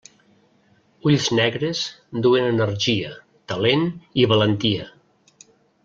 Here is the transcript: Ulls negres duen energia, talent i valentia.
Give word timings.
Ulls 1.09 1.27
negres 1.39 1.81
duen 2.27 2.49
energia, 2.53 3.13
talent 3.53 3.87
i 4.23 4.27
valentia. 4.33 4.91